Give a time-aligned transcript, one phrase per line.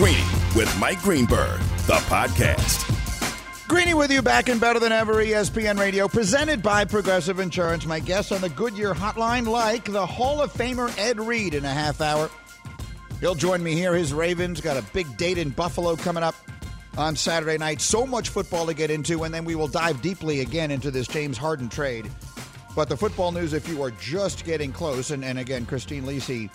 [0.00, 0.24] Greeny
[0.56, 3.68] with Mike Greenberg, the podcast.
[3.68, 7.84] Greeny with you back and better than ever, ESPN Radio, presented by Progressive Insurance.
[7.84, 11.70] My guest on the Goodyear Hotline, like the Hall of Famer Ed Reed in a
[11.70, 12.30] half hour.
[13.20, 13.94] He'll join me here.
[13.94, 16.34] His Ravens got a big date in Buffalo coming up
[16.96, 17.82] on Saturday night.
[17.82, 21.08] So much football to get into, and then we will dive deeply again into this
[21.08, 22.10] James Harden trade.
[22.74, 26.48] But the football news, if you are just getting close, and, and again, Christine Lisi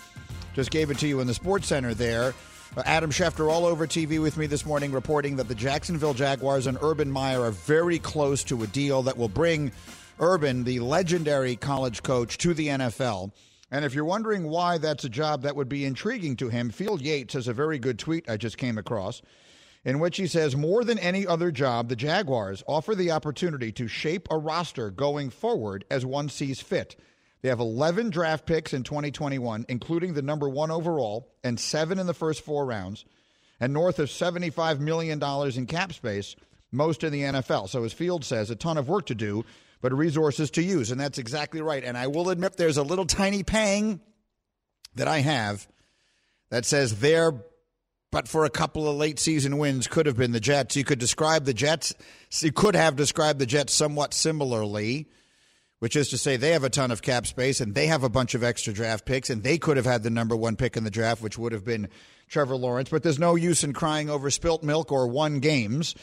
[0.52, 2.34] just gave it to you in the Sports Center there.
[2.76, 6.66] Uh, Adam Schefter all over TV with me this morning reporting that the Jacksonville Jaguars
[6.66, 9.72] and Urban Meyer are very close to a deal that will bring
[10.20, 13.32] Urban, the legendary college coach, to the NFL.
[13.70, 17.00] And if you're wondering why that's a job that would be intriguing to him, Field
[17.00, 19.22] Yates has a very good tweet I just came across
[19.86, 23.86] in which he says more than any other job, the Jaguars offer the opportunity to
[23.86, 26.96] shape a roster going forward as one sees fit.
[27.46, 32.08] They have 11 draft picks in 2021, including the number one overall, and seven in
[32.08, 33.04] the first four rounds,
[33.60, 35.22] and north of $75 million
[35.56, 36.34] in cap space,
[36.72, 37.68] most in the NFL.
[37.68, 39.44] So, as Field says, a ton of work to do,
[39.80, 40.90] but resources to use.
[40.90, 41.84] And that's exactly right.
[41.84, 44.00] And I will admit there's a little tiny pang
[44.96, 45.68] that I have
[46.50, 47.44] that says there
[48.10, 50.74] but for a couple of late season wins could have been the Jets.
[50.74, 51.94] You could describe the Jets,
[52.40, 55.06] you could have described the Jets somewhat similarly,
[55.78, 58.08] which is to say they have a ton of cap space and they have a
[58.08, 60.84] bunch of extra draft picks and they could have had the number one pick in
[60.84, 61.88] the draft, which would have been
[62.28, 62.88] Trevor Lawrence.
[62.88, 65.94] But there's no use in crying over spilt milk or won games.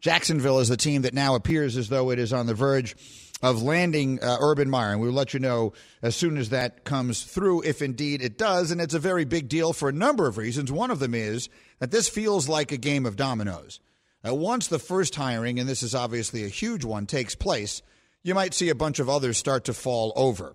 [0.00, 2.94] Jacksonville is the team that now appears as though it is on the verge
[3.42, 4.92] of landing uh, Urban Meyer.
[4.92, 8.70] And we'll let you know as soon as that comes through, if indeed it does.
[8.70, 10.72] And it's a very big deal for a number of reasons.
[10.72, 11.48] One of them is
[11.80, 13.80] that this feels like a game of dominoes.
[14.26, 17.82] Uh, once the first hiring, and this is obviously a huge one, takes place,
[18.22, 20.54] you might see a bunch of others start to fall over.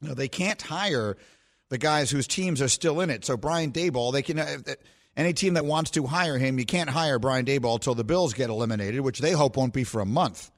[0.00, 1.16] Now, they can't hire
[1.70, 3.24] the guys whose teams are still in it.
[3.24, 4.38] So Brian Daboll, they can.
[4.38, 4.58] Uh,
[5.16, 8.34] any team that wants to hire him, you can't hire Brian Daboll until the Bills
[8.34, 10.50] get eliminated, which they hope won't be for a month.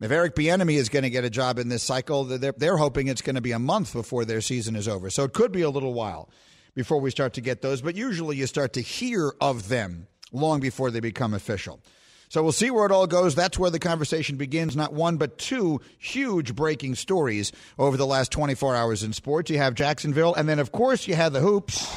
[0.00, 3.08] If Eric Bieniemy is going to get a job in this cycle, they're, they're hoping
[3.08, 5.10] it's going to be a month before their season is over.
[5.10, 6.28] So it could be a little while
[6.74, 10.60] before we start to get those, but usually you start to hear of them long
[10.60, 11.80] before they become official.
[12.28, 13.34] So we'll see where it all goes.
[13.34, 14.76] That's where the conversation begins.
[14.76, 19.50] Not one, but two huge breaking stories over the last 24 hours in sports.
[19.50, 21.96] You have Jacksonville, and then, of course, you have the hoops.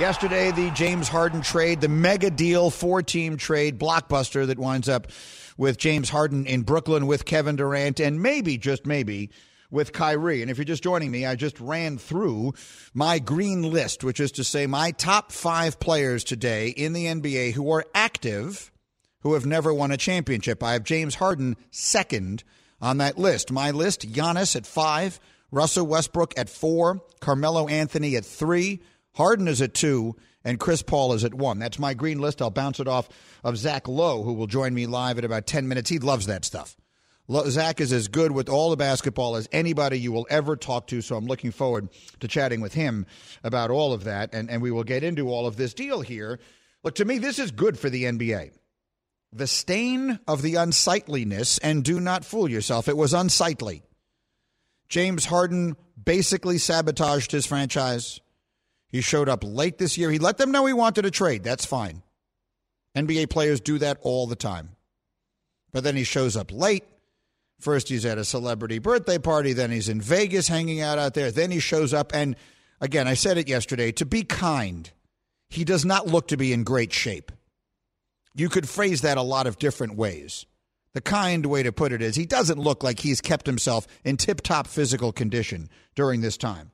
[0.00, 5.06] Yesterday, the James Harden trade, the mega deal, four team trade, blockbuster that winds up
[5.56, 9.30] with James Harden in Brooklyn with Kevin Durant and maybe, just maybe,
[9.74, 10.40] with Kyrie.
[10.40, 12.54] And if you're just joining me, I just ran through
[12.94, 17.52] my green list, which is to say my top five players today in the NBA
[17.52, 18.70] who are active,
[19.20, 20.62] who have never won a championship.
[20.62, 22.44] I have James Harden second
[22.80, 23.50] on that list.
[23.50, 25.18] My list Giannis at five,
[25.50, 28.80] Russell Westbrook at four, Carmelo Anthony at three,
[29.14, 30.14] Harden is at two,
[30.44, 31.58] and Chris Paul is at one.
[31.58, 32.40] That's my green list.
[32.40, 33.08] I'll bounce it off
[33.42, 35.90] of Zach Lowe, who will join me live in about 10 minutes.
[35.90, 36.76] He loves that stuff.
[37.30, 41.00] Zach is as good with all the basketball as anybody you will ever talk to,
[41.00, 41.88] so I'm looking forward
[42.20, 43.06] to chatting with him
[43.42, 46.38] about all of that, and, and we will get into all of this deal here.
[46.82, 48.50] Look, to me, this is good for the NBA.
[49.32, 53.82] The stain of the unsightliness, and do not fool yourself, it was unsightly.
[54.90, 58.20] James Harden basically sabotaged his franchise.
[58.88, 60.10] He showed up late this year.
[60.10, 61.42] He let them know he wanted a trade.
[61.42, 62.02] That's fine.
[62.94, 64.76] NBA players do that all the time.
[65.72, 66.84] But then he shows up late.
[67.60, 69.52] First, he's at a celebrity birthday party.
[69.52, 71.30] Then he's in Vegas hanging out out there.
[71.30, 72.12] Then he shows up.
[72.14, 72.36] And
[72.80, 74.90] again, I said it yesterday to be kind,
[75.48, 77.32] he does not look to be in great shape.
[78.34, 80.46] You could phrase that a lot of different ways.
[80.92, 84.16] The kind way to put it is he doesn't look like he's kept himself in
[84.16, 86.70] tip top physical condition during this time.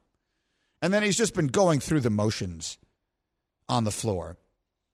[0.83, 2.79] And then he's just been going through the motions
[3.69, 4.39] on the floor.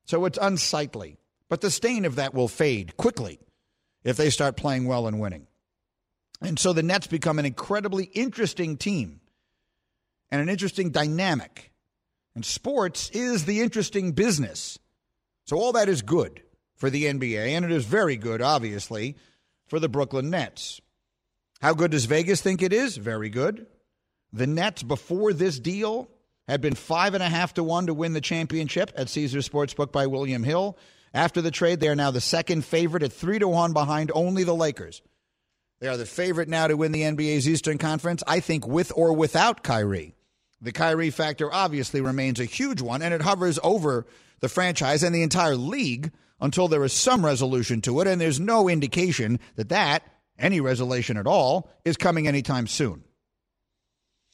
[0.05, 1.19] So it's unsightly.
[1.49, 3.39] But the stain of that will fade quickly
[4.05, 5.47] if they start playing well and winning.
[6.41, 9.21] And so the Nets become an incredibly interesting team
[10.31, 11.73] and an interesting dynamic.
[12.35, 14.79] And sports is the interesting business.
[15.44, 16.43] So all that is good
[16.75, 19.17] for the NBA, and it is very good, obviously,
[19.69, 20.81] for the Brooklyn Nets.
[21.61, 22.97] How good does Vegas think it is?
[22.99, 23.67] Very good.
[24.32, 26.11] The Nets, before this deal,
[26.47, 29.91] had been five and a half to one to win the championship at Caesars Sportsbook
[29.91, 30.77] by William Hill.
[31.15, 34.44] After the trade, they are now the second favorite at three to one behind only
[34.44, 35.00] the Lakers.
[35.81, 39.12] They are the favorite now to win the NBA's Eastern Conference, I think, with or
[39.12, 40.14] without Kyrie.
[40.61, 44.06] The Kyrie factor obviously remains a huge one, and it hovers over
[44.40, 48.40] the franchise and the entire league until there is some resolution to it, and there's
[48.40, 50.02] no indication that that,
[50.38, 53.05] any resolution at all, is coming anytime soon.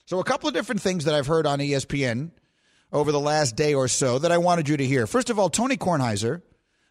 [0.06, 2.30] So, a couple of different things that I've heard on ESPN
[2.92, 5.06] over the last day or so that I wanted you to hear.
[5.06, 6.42] First of all, Tony Kornheiser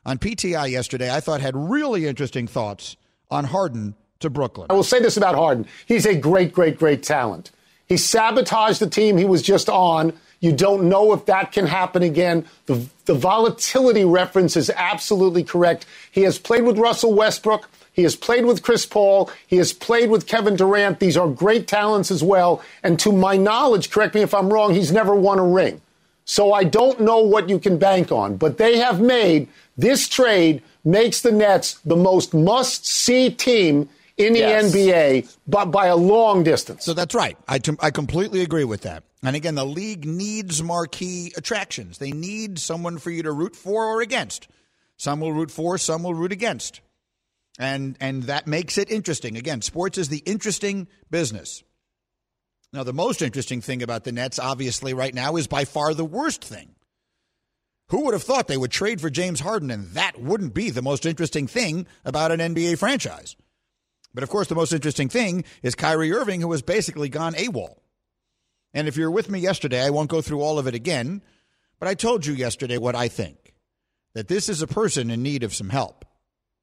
[0.05, 2.97] on PTI yesterday, I thought had really interesting thoughts
[3.29, 4.67] on Harden to Brooklyn.
[4.69, 5.67] I will say this about Harden.
[5.85, 7.51] He's a great, great, great talent.
[7.87, 10.13] He sabotaged the team he was just on.
[10.39, 12.45] You don't know if that can happen again.
[12.65, 15.85] The, the volatility reference is absolutely correct.
[16.11, 17.69] He has played with Russell Westbrook.
[17.93, 19.29] He has played with Chris Paul.
[19.45, 20.99] He has played with Kevin Durant.
[20.99, 22.63] These are great talents as well.
[22.81, 25.81] And to my knowledge, correct me if I'm wrong, he's never won a ring.
[26.25, 28.37] So I don't know what you can bank on.
[28.37, 33.89] But they have made this trade makes the Nets the most must see team
[34.21, 34.73] in the yes.
[34.73, 36.85] NBA but by a long distance.
[36.85, 37.37] So that's right.
[37.47, 39.03] I, t- I completely agree with that.
[39.23, 41.97] And again, the league needs marquee attractions.
[41.97, 44.47] They need someone for you to root for or against.
[44.97, 46.81] Some will root for, some will root against.
[47.59, 49.37] And and that makes it interesting.
[49.37, 51.63] Again, sports is the interesting business.
[52.73, 56.05] Now, the most interesting thing about the Nets, obviously, right now, is by far the
[56.05, 56.75] worst thing.
[57.89, 60.81] Who would have thought they would trade for James Harden and that wouldn't be the
[60.81, 63.35] most interesting thing about an NBA franchise?
[64.13, 67.77] But of course, the most interesting thing is Kyrie Irving, who has basically gone AWOL.
[68.73, 71.21] And if you're with me yesterday, I won't go through all of it again,
[71.79, 73.37] but I told you yesterday what I think
[74.13, 76.05] that this is a person in need of some help.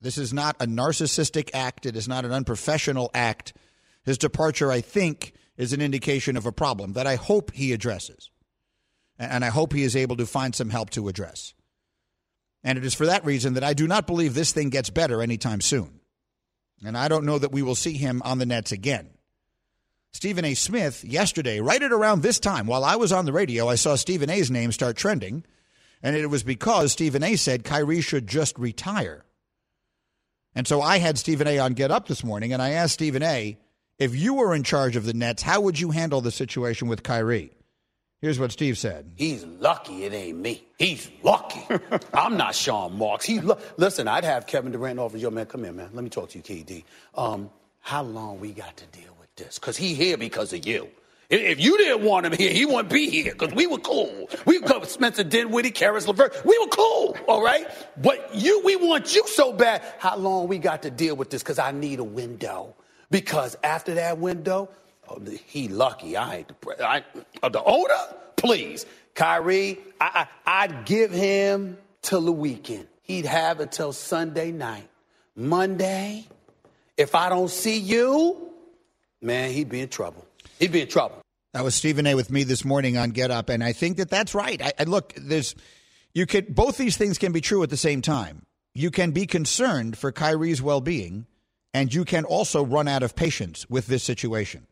[0.01, 3.55] This is not a narcissistic act, it is not an unprofessional act.
[4.05, 8.31] His departure, I think, is an indication of a problem that I hope he addresses.
[9.19, 11.53] And I hope he is able to find some help to address.
[12.63, 15.21] And it is for that reason that I do not believe this thing gets better
[15.21, 15.98] anytime soon.
[16.85, 19.11] And I don't know that we will see him on the Nets again.
[20.13, 20.55] Stephen A.
[20.55, 23.95] Smith, yesterday, right at around this time, while I was on the radio, I saw
[23.95, 25.45] Stephen A.'s name start trending.
[26.03, 27.37] And it was because Stephen A.
[27.37, 29.25] said Kyrie should just retire.
[30.55, 31.59] And so I had Stephen A.
[31.59, 33.59] on Get Up this morning, and I asked Stephen A.,
[33.99, 37.03] if you were in charge of the Nets, how would you handle the situation with
[37.03, 37.53] Kyrie?
[38.21, 39.13] Here's what Steve said.
[39.15, 40.65] He's lucky it ain't me.
[40.77, 41.63] He's lucky.
[42.13, 43.25] I'm not Sean Marks.
[43.25, 44.09] He lo- listen.
[44.09, 45.17] I'd have Kevin Durant over.
[45.17, 45.91] Yo, man, come here, man.
[45.93, 46.85] Let me talk to you, KD.
[47.15, 47.49] Um,
[47.81, 49.59] how long we got to deal with this?
[49.61, 50.89] Cause he here because of you.
[51.31, 54.31] If you didn't want him here, he wouldn't be here because we were cool.
[54.47, 56.43] We were Spencer Dinwiddie, Caris LeVert.
[56.45, 57.67] We were cool, all right?
[57.99, 59.83] But you, we want you so bad.
[59.99, 61.43] How long we got to deal with this?
[61.43, 62.75] Because I need a window.
[63.11, 64.71] Because after that window,
[65.09, 66.17] oh, he lucky.
[66.17, 67.05] I ain't the, I,
[67.43, 68.87] uh, the owner, please.
[69.15, 72.87] Kyrie, I, I, I'd give him till the weekend.
[73.03, 74.89] He'd have it till Sunday night.
[75.35, 76.27] Monday,
[76.97, 78.51] if I don't see you,
[79.23, 80.25] man, he'd be in trouble.
[80.59, 81.21] He'd be in trouble.
[81.55, 82.15] That was Stephen A.
[82.15, 84.61] with me this morning on Get Up, and I think that that's right.
[84.61, 85.55] I, I look, there's
[86.13, 88.43] you could both these things can be true at the same time.
[88.75, 91.27] You can be concerned for Kyrie's well-being
[91.75, 94.67] and you can also run out of patience with this situation.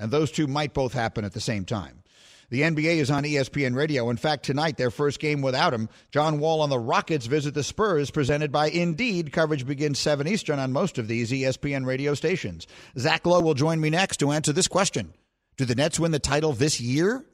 [0.00, 2.02] And those two might both happen at the same time.
[2.48, 4.10] The NBA is on ESPN Radio.
[4.10, 7.62] In fact, tonight, their first game without him, John Wall and the Rockets visit the
[7.62, 9.32] Spurs, presented by Indeed.
[9.32, 12.66] Coverage begins 7 Eastern on most of these ESPN radio stations.
[12.98, 15.14] Zach Lowe will join me next to answer this question
[15.58, 17.24] Do the Nets win the title this year?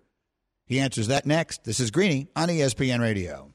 [0.66, 1.64] He answers that next.
[1.64, 3.52] This is Greeny on ESPN Radio.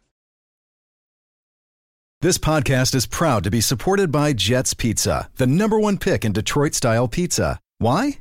[2.21, 6.33] This podcast is proud to be supported by Jets Pizza, the number one pick in
[6.33, 7.59] Detroit style pizza.
[7.77, 8.20] Why?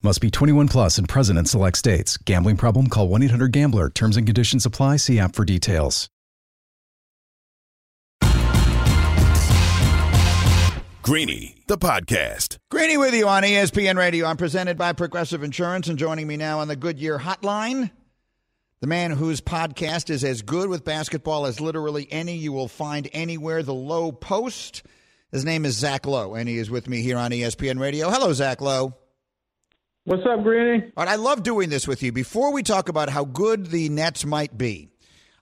[0.00, 2.16] Must be 21 plus and present in select states.
[2.18, 2.86] Gambling problem?
[2.86, 3.90] Call 1 800 GAMBLER.
[3.90, 4.98] Terms and conditions apply.
[4.98, 6.08] See app for details.
[11.02, 12.58] Greeny, the podcast.
[12.70, 14.26] Greeny with you on ESPN Radio.
[14.26, 17.90] I'm presented by Progressive Insurance, and joining me now on the Goodyear Hotline,
[18.80, 23.08] the man whose podcast is as good with basketball as literally any you will find
[23.12, 23.64] anywhere.
[23.64, 24.82] The Low Post.
[25.32, 28.10] His name is Zach Lowe, and he is with me here on ESPN Radio.
[28.10, 28.94] Hello, Zach Lowe.
[30.08, 30.90] What's up, Greeny?
[30.96, 32.12] All right, I love doing this with you.
[32.12, 34.88] Before we talk about how good the Nets might be,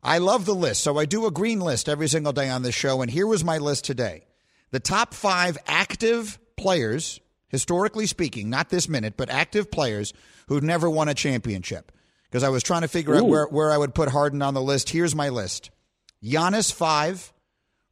[0.02, 0.82] I love the list.
[0.82, 3.00] So I do a green list every single day on this show.
[3.00, 4.24] And here was my list today
[4.72, 10.12] the top five active players, historically speaking, not this minute, but active players
[10.48, 11.92] who've never won a championship.
[12.24, 13.18] Because I was trying to figure Ooh.
[13.18, 14.90] out where, where I would put Harden on the list.
[14.90, 15.70] Here's my list
[16.24, 17.32] Giannis, five,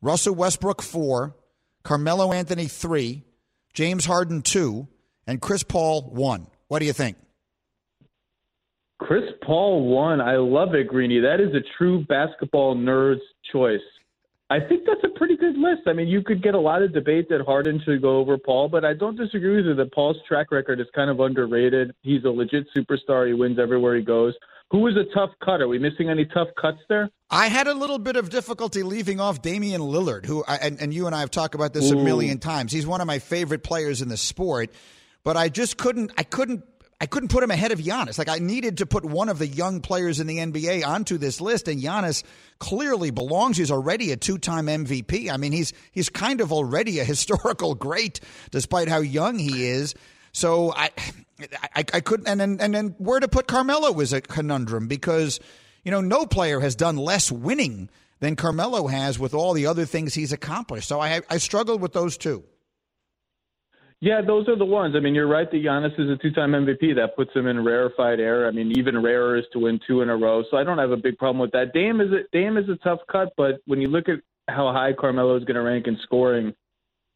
[0.02, 1.37] Russell Westbrook, four,
[1.85, 3.23] Carmelo Anthony, three,
[3.75, 4.88] James Harden, two,
[5.25, 6.49] and Chris Paul, one.
[6.75, 7.16] What do you think?
[8.99, 10.21] Chris Paul won.
[10.21, 11.21] I love it, Greeny.
[11.21, 13.21] That is a true basketball nerd's
[13.52, 13.78] choice.
[14.50, 15.83] I think that's a pretty good list.
[15.87, 18.69] I mean, you could get a lot of debate that Harden should go over Paul,
[18.69, 21.95] but I don't disagree with you that Paul's track record is kind of underrated.
[22.02, 23.28] He's a legit superstar.
[23.28, 24.35] He wins everywhere he goes.
[24.73, 25.61] Who is a tough cut?
[25.61, 27.09] Are we missing any tough cuts there?
[27.31, 31.07] I had a little bit of difficulty leaving off Damian Lillard, who and, and you
[31.07, 32.00] and I have talked about this Ooh.
[32.00, 32.73] a million times.
[32.73, 34.71] He's one of my favorite players in the sport,
[35.25, 36.12] but I just couldn't.
[36.16, 36.64] I couldn't
[37.00, 38.19] I couldn't put him ahead of Giannis.
[38.19, 41.40] Like I needed to put one of the young players in the NBA onto this
[41.40, 42.23] list, and Giannis
[42.59, 43.57] clearly belongs.
[43.57, 45.31] He's already a two-time MVP.
[45.31, 49.95] I mean, he's he's kind of already a historical great, despite how young he is.
[50.33, 50.90] So I,
[51.75, 52.26] I, I couldn't.
[52.26, 55.40] And then and then where to put Carmelo was a conundrum because
[55.85, 57.90] you know no player has done less winning
[58.21, 60.88] than Carmelo has with all the other things he's accomplished.
[60.88, 62.45] So I I struggled with those two.
[64.01, 64.95] Yeah, those are the ones.
[64.97, 66.95] I mean, you're right that Giannis is a two-time MVP.
[66.97, 68.47] That puts him in rarefied air.
[68.47, 70.45] I mean, even rarer is to win two in a row.
[70.51, 71.73] So I don't have a big problem with that.
[71.73, 74.93] Dame is a Dame is a tough cut, but when you look at how high
[74.93, 76.53] Carmelo is going to rank in scoring,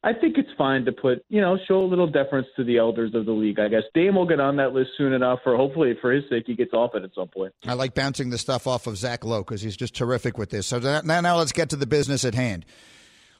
[0.03, 3.15] I think it's fine to put, you know, show a little deference to the elders
[3.15, 3.59] of the league.
[3.59, 6.45] I guess Dame will get on that list soon enough, or hopefully for his sake,
[6.47, 7.53] he gets off it at some point.
[7.67, 10.69] I like bouncing the stuff off of Zach Lowe because he's just terrific with this.
[10.69, 12.65] So now, now let's get to the business at hand.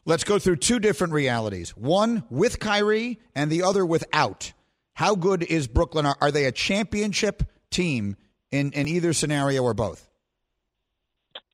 [0.09, 4.55] Let's go through two different realities one with Kyrie and the other without.
[4.95, 6.07] How good is Brooklyn?
[6.07, 8.17] Are, are they a championship team
[8.51, 10.09] in, in either scenario or both?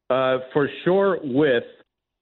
[0.09, 1.65] Uh, for sure, with.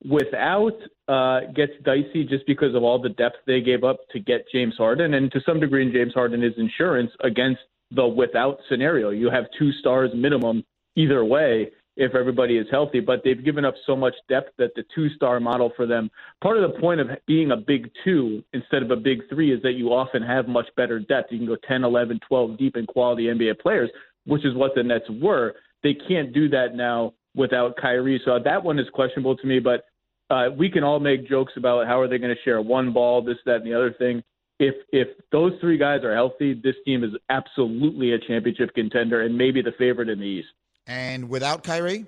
[0.06, 0.72] Without
[1.06, 4.74] uh, gets dicey just because of all the depth they gave up to get James
[4.78, 7.60] Harden, and to some degree, James Harden is insurance against
[7.90, 9.10] the without scenario.
[9.10, 10.64] You have two stars minimum
[10.96, 13.00] either way, if everybody is healthy.
[13.00, 16.10] But they've given up so much depth that the two star model for them,
[16.42, 19.62] part of the point of being a big two instead of a big three is
[19.62, 21.32] that you often have much better depth.
[21.32, 23.90] You can go 10, 11, 12 deep in quality NBA players,
[24.26, 25.54] which is what the Nets were.
[25.82, 28.20] They can't do that now without Kyrie.
[28.24, 29.58] So that one is questionable to me.
[29.58, 29.84] But
[30.30, 33.22] uh, we can all make jokes about how are they going to share one ball,
[33.22, 34.22] this, that, and the other thing.
[34.58, 39.36] If if those three guys are healthy, this team is absolutely a championship contender and
[39.36, 40.48] maybe the favorite in the East.
[40.86, 42.06] And without Kyrie?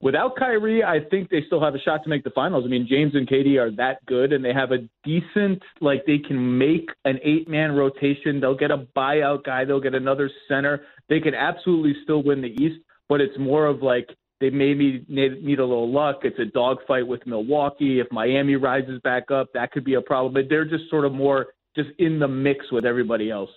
[0.00, 2.64] Without Kyrie, I think they still have a shot to make the finals.
[2.64, 6.18] I mean, James and KD are that good, and they have a decent, like, they
[6.18, 8.40] can make an eight man rotation.
[8.40, 10.82] They'll get a buyout guy, they'll get another center.
[11.08, 14.08] They can absolutely still win the East, but it's more of like
[14.40, 16.20] they maybe need, need a little luck.
[16.22, 17.98] It's a dogfight with Milwaukee.
[17.98, 20.32] If Miami rises back up, that could be a problem.
[20.32, 23.50] But they're just sort of more just in the mix with everybody else.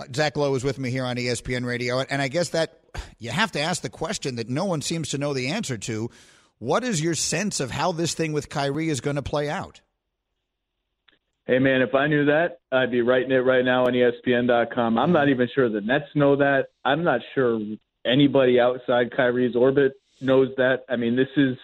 [0.00, 2.80] Uh, Zach Lowe is with me here on ESPN Radio, and I guess that
[3.18, 6.10] you have to ask the question that no one seems to know the answer to.
[6.58, 9.80] What is your sense of how this thing with Kyrie is going to play out?
[11.46, 14.98] Hey man, if I knew that, I'd be writing it right now on ESPN.com.
[14.98, 16.68] I'm not even sure the Nets know that.
[16.84, 17.60] I'm not sure
[18.06, 20.84] anybody outside Kyrie's orbit knows that.
[20.88, 21.56] I mean, this is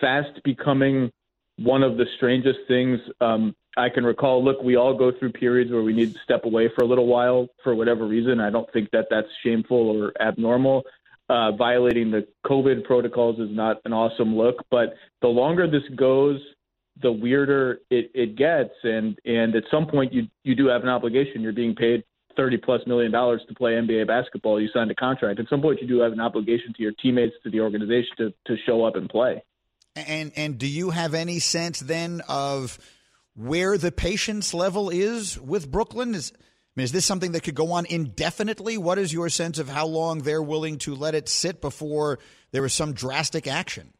[0.00, 1.10] fast becoming
[1.58, 4.44] one of the strangest things um, I can recall.
[4.44, 7.06] Look, we all go through periods where we need to step away for a little
[7.06, 8.40] while for whatever reason.
[8.40, 10.82] I don't think that that's shameful or abnormal.
[11.28, 16.40] Uh, violating the COVID protocols is not an awesome look, but the longer this goes,
[17.00, 18.74] the weirder it, it gets.
[18.82, 21.40] And and at some point, you you do have an obligation.
[21.40, 22.02] You're being paid
[22.36, 24.60] thirty plus million dollars to play NBA basketball.
[24.60, 25.38] You signed a contract.
[25.38, 28.34] At some point, you do have an obligation to your teammates, to the organization, to
[28.46, 29.44] to show up and play.
[29.94, 32.76] And and do you have any sense then of
[33.34, 36.14] where the patience level is with Brooklyn?
[36.14, 36.40] Is, I
[36.76, 38.78] mean, is this something that could go on indefinitely?
[38.78, 42.18] What is your sense of how long they're willing to let it sit before
[42.52, 43.92] there is some drastic action?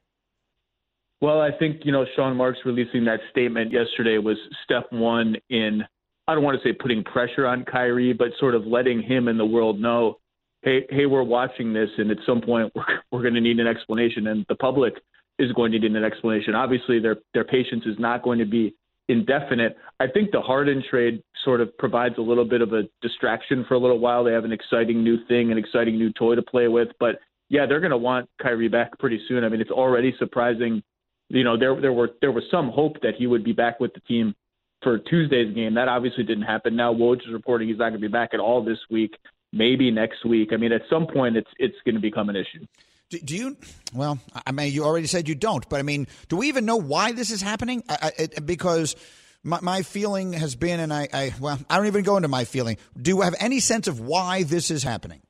[1.21, 5.83] Well, I think, you know, Sean Marks releasing that statement yesterday was step one in,
[6.27, 9.39] I don't want to say putting pressure on Kyrie, but sort of letting him and
[9.39, 10.19] the world know,
[10.63, 13.67] hey, hey, we're watching this, and at some point we're, we're going to need an
[13.67, 14.95] explanation, and the public
[15.39, 16.55] is going to need an explanation.
[16.55, 18.75] Obviously, their their patience is not going to be
[19.11, 19.77] indefinite.
[19.99, 23.75] I think the Harden trade sort of provides a little bit of a distraction for
[23.75, 24.25] a little while.
[24.25, 26.89] They have an exciting new thing, an exciting new toy to play with.
[26.99, 29.45] But yeah, they're going to want Kyrie back pretty soon.
[29.45, 30.83] I mean, it's already surprising.
[31.29, 33.93] You know, there there were there was some hope that he would be back with
[33.95, 34.35] the team
[34.83, 35.75] for Tuesday's game.
[35.75, 36.77] That obviously didn't happen.
[36.77, 39.15] Now Woj is reporting he's not going to be back at all this week.
[39.53, 40.51] maybe next week.
[40.53, 42.67] I mean, at some point, it's it's going to become an issue.
[43.11, 43.57] Do, do, you?
[43.93, 46.77] Well, I mean, you already said you don't, but I mean, do we even know
[46.77, 47.83] why this is happening?
[47.89, 48.95] I, I, it, because
[49.43, 52.45] my, my, feeling has been, and I, I, well, I don't even go into my
[52.45, 52.77] feeling.
[53.01, 55.23] Do you have any sense of why this is happening?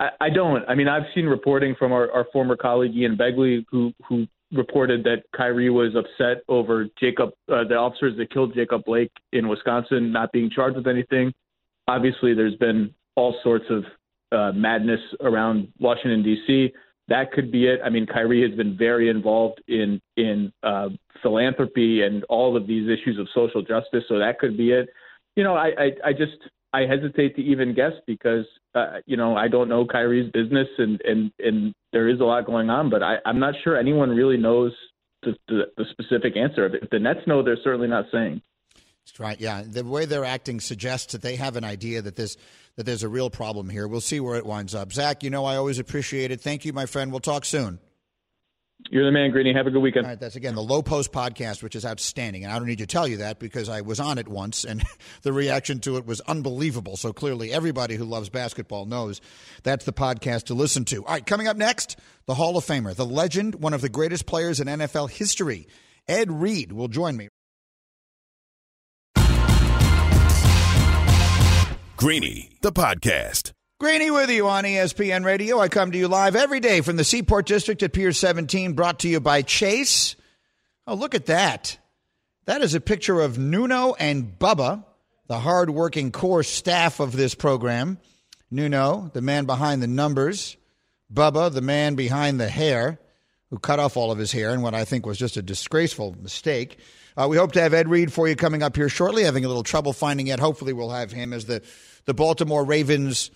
[0.00, 0.64] I, I don't.
[0.68, 5.04] I mean, I've seen reporting from our, our former colleague Ian Begley, who who reported
[5.04, 10.10] that Kyrie was upset over Jacob, uh, the officers that killed Jacob Blake in Wisconsin,
[10.10, 11.32] not being charged with anything.
[11.86, 13.84] Obviously, there's been all sorts of
[14.32, 16.72] uh, madness around Washington D.C.
[17.08, 17.80] That could be it.
[17.84, 20.90] I mean, Kyrie has been very involved in in uh,
[21.22, 24.88] philanthropy and all of these issues of social justice, so that could be it.
[25.36, 26.36] You know, I I, I just
[26.72, 28.44] I hesitate to even guess because
[28.74, 32.44] uh, you know I don't know Kyrie's business and and and there is a lot
[32.44, 34.72] going on, but I, I'm not sure anyone really knows
[35.22, 36.66] the, the, the specific answer.
[36.66, 38.42] If the Nets know, they're certainly not saying.
[39.18, 39.40] Right.
[39.40, 42.36] Yeah, the way they're acting suggests that they have an idea that this
[42.76, 43.88] that there's a real problem here.
[43.88, 44.92] We'll see where it winds up.
[44.92, 46.40] Zach, you know I always appreciate it.
[46.40, 47.10] Thank you, my friend.
[47.10, 47.80] We'll talk soon.
[48.90, 49.52] You're the man, Greeny.
[49.52, 50.06] Have a good weekend.
[50.06, 52.44] All right, that's again the Low Post podcast, which is outstanding.
[52.44, 54.84] And I don't need to tell you that because I was on it once and
[55.22, 56.96] the reaction to it was unbelievable.
[56.96, 59.20] So clearly, everybody who loves basketball knows
[59.64, 61.04] that's the podcast to listen to.
[61.04, 64.26] All right, coming up next, the Hall of Famer, the legend, one of the greatest
[64.26, 65.66] players in NFL history,
[66.06, 67.28] Ed Reed, will join me.
[71.98, 73.50] Greeny, the podcast.
[73.80, 75.58] Greeny with you on ESPN Radio.
[75.58, 79.00] I come to you live every day from the Seaport District at Pier 17, brought
[79.00, 80.14] to you by Chase.
[80.86, 81.76] Oh, look at that.
[82.44, 84.84] That is a picture of Nuno and Bubba,
[85.26, 87.98] the hardworking core staff of this program.
[88.48, 90.56] Nuno, the man behind the numbers.
[91.12, 93.00] Bubba, the man behind the hair,
[93.50, 96.14] who cut off all of his hair in what I think was just a disgraceful
[96.22, 96.78] mistake.
[97.18, 99.24] Uh, we hope to have Ed Reed for you coming up here shortly.
[99.24, 100.38] Having a little trouble finding it.
[100.38, 101.62] Hopefully, we'll have him as the,
[102.04, 103.32] the Baltimore Ravens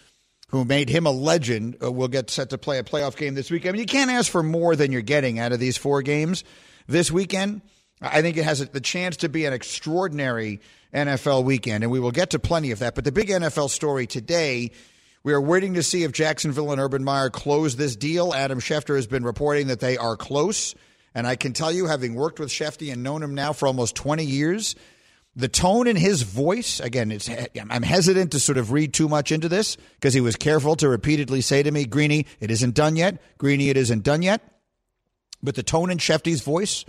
[0.51, 3.51] who made him a legend, uh, will get set to play a playoff game this
[3.51, 3.71] weekend.
[3.71, 6.45] I mean, you can't ask for more than you're getting out of these four games
[6.87, 7.63] this weekend.
[8.03, 10.61] I think it has the chance to be an extraordinary
[10.93, 12.95] NFL weekend, and we will get to plenty of that.
[12.95, 14.73] But the big NFL story today,
[15.25, 18.35] we are waiting to see if Jacksonville and Urban Meyer close this deal.
[18.35, 20.75] Adam Schefter has been reporting that they are close.
[21.15, 23.95] And I can tell you, having worked with Shefty and known him now for almost
[23.97, 24.75] 20 years,
[25.35, 27.19] the tone in his voice again
[27.71, 30.89] i'm hesitant to sort of read too much into this because he was careful to
[30.89, 33.21] repeatedly say to me greeny it isn't done yet.
[33.39, 34.43] Greeny it isn't done yet.
[35.43, 36.85] But the tone in shefty's voice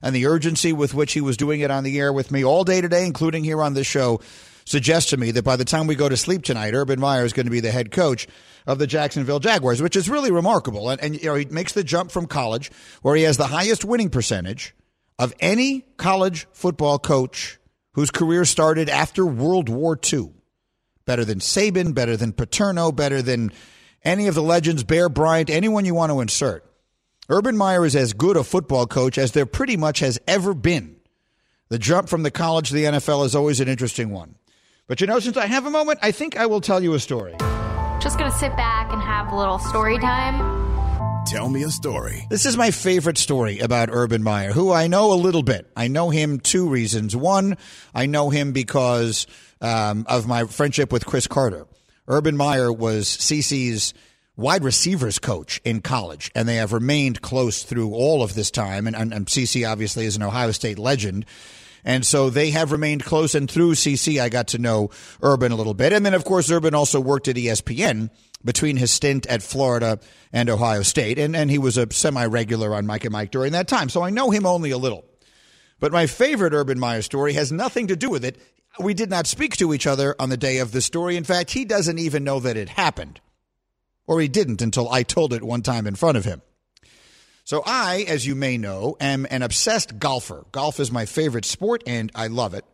[0.00, 2.64] and the urgency with which he was doing it on the air with me all
[2.64, 4.20] day today including here on this show
[4.68, 7.32] suggests to me that by the time we go to sleep tonight urban meyer is
[7.32, 8.26] going to be the head coach
[8.66, 11.84] of the jacksonville jaguars which is really remarkable and, and you know he makes the
[11.84, 12.70] jump from college
[13.02, 14.74] where he has the highest winning percentage
[15.18, 17.58] of any college football coach
[17.92, 20.30] whose career started after World War II.
[21.04, 23.50] Better than Saban, better than Paterno, better than
[24.04, 26.64] any of the legends, Bear Bryant, anyone you want to insert.
[27.28, 30.96] Urban Meyer is as good a football coach as there pretty much has ever been.
[31.70, 34.36] The jump from the college to the NFL is always an interesting one.
[34.88, 36.98] But you know, since I have a moment, I think I will tell you a
[36.98, 37.34] story.
[38.00, 40.56] Just going to sit back and have a little story time.
[41.26, 42.26] Tell me a story.
[42.30, 45.70] This is my favorite story about Urban Meyer, who I know a little bit.
[45.76, 47.14] I know him two reasons.
[47.14, 47.58] One,
[47.94, 49.26] I know him because
[49.60, 51.66] um, of my friendship with Cris Carter.
[52.06, 53.92] Urban Meyer was CC's
[54.38, 58.86] wide receivers coach in college, and they have remained close through all of this time.
[58.86, 61.26] And, and, and CC obviously is an Ohio State legend.
[61.84, 63.34] And so they have remained close.
[63.34, 64.90] And through CC, I got to know
[65.22, 65.92] Urban a little bit.
[65.92, 68.10] And then, of course, Urban also worked at ESPN
[68.44, 69.98] between his stint at Florida
[70.32, 71.18] and Ohio State.
[71.18, 73.88] And, and he was a semi regular on Mike and Mike during that time.
[73.88, 75.04] So I know him only a little.
[75.80, 78.40] But my favorite Urban Meyer story has nothing to do with it.
[78.80, 81.16] We did not speak to each other on the day of the story.
[81.16, 83.20] In fact, he doesn't even know that it happened.
[84.06, 86.42] Or he didn't until I told it one time in front of him.
[87.48, 90.44] So I, as you may know, am an obsessed golfer.
[90.52, 92.66] Golf is my favorite sport and I love it.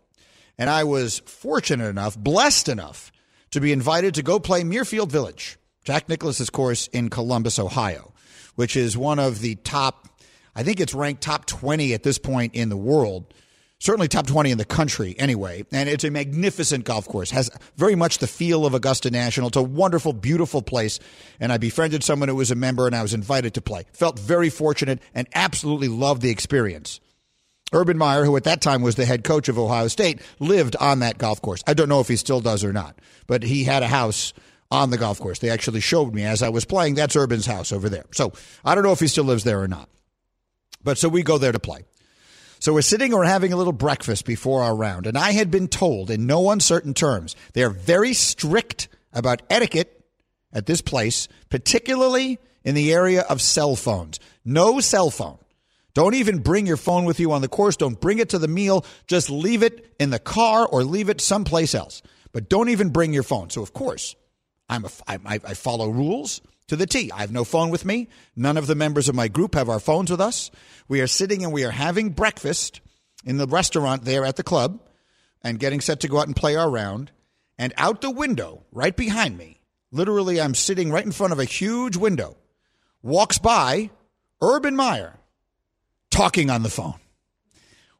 [0.59, 3.13] And I was fortunate enough, blessed enough
[3.53, 8.15] to be invited to go play Muirfield Village, Jack Nicklaus's course in Columbus, Ohio,
[8.57, 10.09] which is one of the top,
[10.57, 13.33] I think it's ranked top 20 at this point in the world,
[13.85, 15.65] certainly top 20 in the country anyway.
[15.71, 19.49] And it's a magnificent golf course, has very much the feel of Augusta National.
[19.49, 20.99] It's a wonderful, beautiful place.
[21.39, 23.85] And I befriended someone who was a member and I was invited to play.
[23.93, 26.99] Felt very fortunate and absolutely loved the experience.
[27.73, 31.01] Urban Meyer, who at that time was the head coach of Ohio State, lived on
[31.01, 31.63] that golf course.
[31.67, 34.33] I don't know if he still does or not, but he had a house
[34.71, 35.41] on the golf course.
[35.41, 36.95] They actually showed me as I was playing.
[36.95, 38.05] That's Urban's house over there.
[38.13, 38.33] So
[38.65, 39.89] I don't know if he still lives there or not.
[40.83, 41.85] But so we go there to play.
[42.65, 45.69] So we're sitting or having a little breakfast before our round, and I had been
[45.69, 50.03] told in no uncertain terms they are very strict about etiquette
[50.51, 54.19] at this place, particularly in the area of cell phones.
[54.47, 55.37] No cell phone.
[55.93, 57.77] Don't even bring your phone with you on the course.
[57.77, 58.87] Don't bring it to the meal.
[59.07, 62.01] Just leave it in the car or leave it someplace else.
[62.33, 63.51] But don't even bring your phone.
[63.51, 64.17] So, of course,
[64.71, 67.11] I'm a, I, I follow rules to the T.
[67.13, 68.09] I have no phone with me.
[68.37, 70.51] None of the members of my group have our phones with us.
[70.89, 72.81] We are sitting and we are having breakfast
[73.25, 74.81] in the restaurant there at the club
[75.43, 77.11] and getting set to go out and play our round.
[77.59, 79.61] And out the window, right behind me,
[79.93, 82.37] literally, I'm sitting right in front of a huge window,
[83.03, 83.91] walks by
[84.43, 85.19] Urban Meyer
[86.11, 86.95] talking on the phone.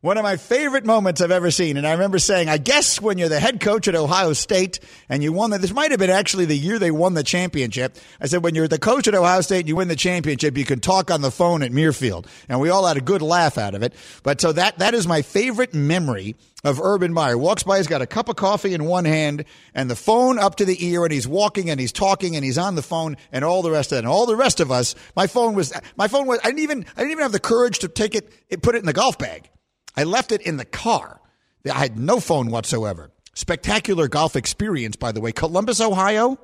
[0.05, 1.79] One of my favorite moments I've ever seen.
[1.79, 5.23] And I remember saying, I guess when you're the head coach at Ohio State and
[5.23, 7.97] you won that, this might have been actually the year they won the championship.
[8.21, 10.67] I said, when you're the coach at Ohio State and you win the championship, you
[10.67, 12.27] can talk on the phone at Muirfield.
[12.51, 13.95] And we all had a good laugh out of it.
[14.23, 17.39] But so that, that is my favorite memory of Urban Meyer.
[17.39, 20.57] Walks by, he's got a cup of coffee in one hand and the phone up
[20.57, 23.43] to the ear and he's walking and he's talking and he's on the phone and
[23.43, 23.99] all the rest of it.
[24.01, 26.85] And all the rest of us, my phone was, my phone was, I didn't even,
[26.95, 29.49] I didn't even have the courage to take it, put it in the golf bag.
[29.97, 31.21] I left it in the car.
[31.65, 33.11] I had no phone whatsoever.
[33.35, 35.33] Spectacular golf experience, by the way.
[35.33, 36.39] Columbus, Ohio,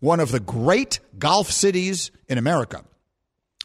[0.00, 2.84] one of the great golf cities in America.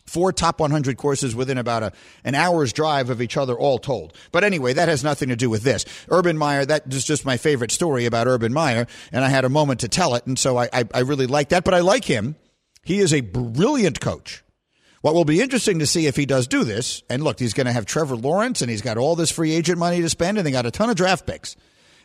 [0.06, 1.92] Four top 100 courses within about a,
[2.24, 4.14] an hour's drive of each other, all told.
[4.32, 5.86] But anyway, that has nothing to do with this.
[6.10, 9.50] Urban Meyer, that is just my favorite story about Urban Meyer, and I had a
[9.50, 11.64] moment to tell it, and so I, I, I really like that.
[11.64, 12.36] But I like him.
[12.84, 14.44] He is a brilliant coach.
[15.02, 17.68] What will be interesting to see if he does do this, and look, he's going
[17.68, 20.46] to have Trevor Lawrence and he's got all this free agent money to spend and
[20.46, 21.56] they got a ton of draft picks.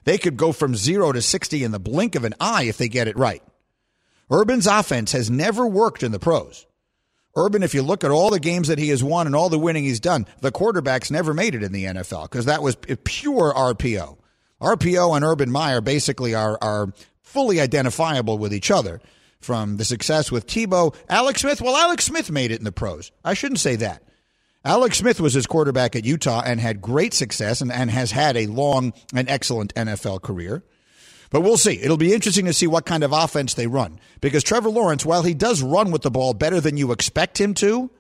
[0.05, 2.89] They could go from zero to 60 in the blink of an eye if they
[2.89, 3.43] get it right.
[4.31, 6.67] Urban's offense has never worked in the pros.
[7.37, 9.59] Urban, if you look at all the games that he has won and all the
[9.59, 13.53] winning he's done, the quarterbacks never made it in the NFL because that was pure
[13.53, 14.19] RPO.
[14.61, 19.01] RPO and Urban Meyer basically are, are fully identifiable with each other
[19.45, 20.95] from the success with Tebow.
[21.09, 23.13] Alex Smith, well, Alex Smith made it in the pros.
[23.25, 24.03] I shouldn't say that.
[24.65, 28.37] Alex Smith was his quarterback at Utah and had great success and, and has had
[28.37, 30.65] a long and excellent NFL career.
[31.31, 31.81] But we'll see.
[31.83, 34.01] It'll be interesting to see what kind of offense they run.
[34.21, 37.55] Because Trevor Lawrence, while he does run with the ball better than you expect him
[37.55, 37.91] to,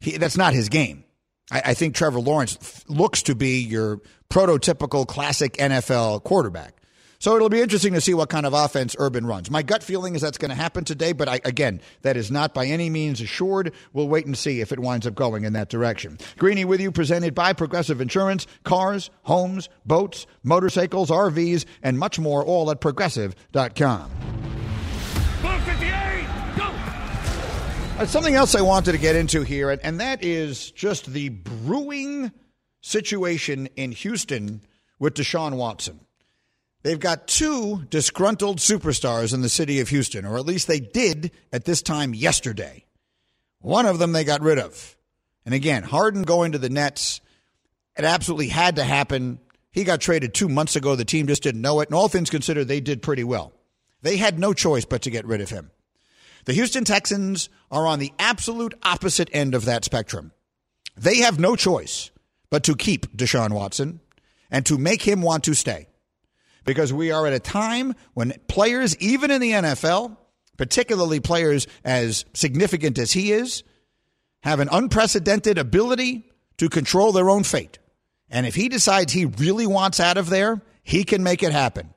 [0.00, 1.04] he, that's not his game.
[1.52, 6.80] I, I think Trevor Lawrence looks to be your prototypical classic NFL quarterback.
[7.18, 9.50] So it'll be interesting to see what kind of offense Urban runs.
[9.50, 12.54] My gut feeling is that's going to happen today, but I, again, that is not
[12.54, 13.72] by any means assured.
[13.92, 16.18] We'll wait and see if it winds up going in that direction.
[16.38, 22.44] Greeny with you, presented by Progressive Insurance, cars, homes, boats, motorcycles, RVs, and much more,
[22.44, 24.10] all at progressive.com.
[27.96, 31.28] Uh, something else I wanted to get into here, and, and that is just the
[31.28, 32.32] brewing
[32.80, 34.62] situation in Houston
[34.98, 36.00] with Deshaun Watson.
[36.84, 41.30] They've got two disgruntled superstars in the city of Houston, or at least they did
[41.50, 42.84] at this time yesterday.
[43.60, 44.94] One of them they got rid of.
[45.46, 47.22] And again, Harden going to the Nets,
[47.96, 49.38] it absolutely had to happen.
[49.72, 50.94] He got traded two months ago.
[50.94, 51.88] The team just didn't know it.
[51.88, 53.54] And all things considered, they did pretty well.
[54.02, 55.70] They had no choice but to get rid of him.
[56.44, 60.32] The Houston Texans are on the absolute opposite end of that spectrum.
[60.98, 62.10] They have no choice
[62.50, 64.00] but to keep Deshaun Watson
[64.50, 65.88] and to make him want to stay
[66.64, 70.16] because we are at a time when players, even in the NFL,
[70.56, 73.62] particularly players as significant as he is,
[74.42, 77.78] have an unprecedented ability to control their own fate.
[78.30, 81.92] And if he decides he really wants out of there, he can make it happen.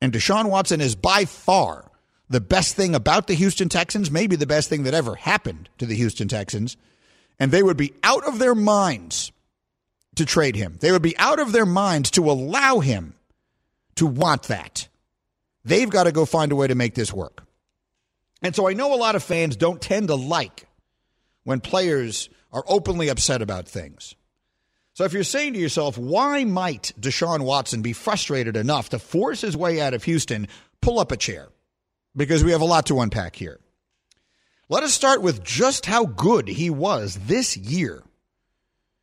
[0.00, 1.90] And Deshaun Watson is by far
[2.28, 5.86] the best thing about the Houston Texans, maybe the best thing that ever happened to
[5.86, 6.76] the Houston Texans.
[7.38, 9.32] And they would be out of their minds
[10.16, 10.76] to trade him.
[10.80, 13.14] They would be out of their minds to allow him
[13.96, 14.88] to want that.
[15.64, 17.44] They've got to go find a way to make this work.
[18.42, 20.66] And so I know a lot of fans don't tend to like
[21.44, 24.14] when players are openly upset about things.
[24.94, 29.40] So if you're saying to yourself, why might Deshaun Watson be frustrated enough to force
[29.40, 30.48] his way out of Houston,
[30.80, 31.48] pull up a chair
[32.14, 33.58] because we have a lot to unpack here.
[34.68, 38.02] Let us start with just how good he was this year.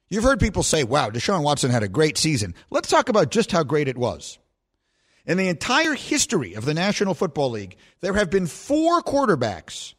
[0.09, 2.55] You've heard people say, wow, Deshaun Watson had a great season.
[2.69, 4.39] Let's talk about just how great it was.
[5.29, 9.93] In the entire history of the National Football League, there have been four quarterbacks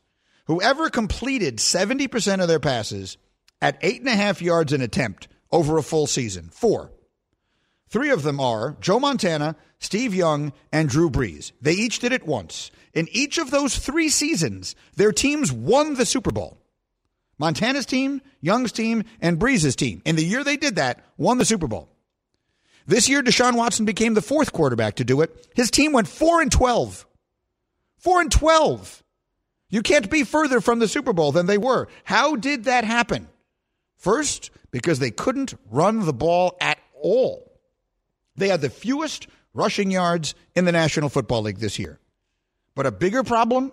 [0.46, 3.16] who ever completed 70% of their passes
[3.62, 6.48] at eight and a half yards an attempt over a full season.
[6.50, 6.90] Four.
[7.88, 11.52] Three of them are Joe Montana, Steve Young, and Drew Brees.
[11.62, 12.72] They each did it once.
[12.92, 16.58] In each of those three seasons, their teams won the Super Bowl.
[17.38, 21.44] Montana's team, Young's team, and Brees's team, in the year they did that, won the
[21.44, 21.88] Super Bowl.
[22.90, 25.48] This year, Deshaun Watson became the fourth quarterback to do it.
[25.54, 27.06] His team went 4 and 12.
[27.98, 29.04] 4 and 12.
[29.68, 31.86] You can't be further from the Super Bowl than they were.
[32.02, 33.28] How did that happen?
[33.96, 37.60] First, because they couldn't run the ball at all.
[38.34, 42.00] They had the fewest rushing yards in the National Football League this year.
[42.74, 43.70] But a bigger problem,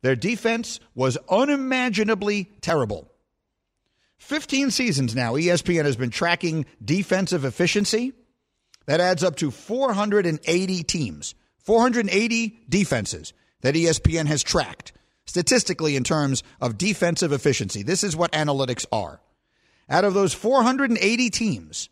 [0.00, 3.12] their defense was unimaginably terrible.
[4.16, 8.14] 15 seasons now, ESPN has been tracking defensive efficiency.
[8.86, 14.92] That adds up to 480 teams, 480 defenses that ESPN has tracked
[15.26, 17.82] statistically in terms of defensive efficiency.
[17.82, 19.20] This is what analytics are.
[19.88, 21.88] Out of those 480 teams,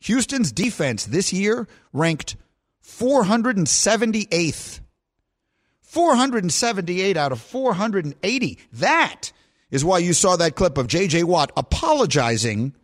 [0.00, 2.36] Houston's defense this year ranked
[2.84, 4.80] 478th.
[5.82, 8.58] 478 out of 480.
[8.72, 9.32] That
[9.70, 11.22] is why you saw that clip of J.J.
[11.24, 12.74] Watt apologizing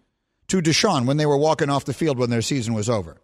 [0.48, 3.20] to Deshaun when they were walking off the field when their season was over.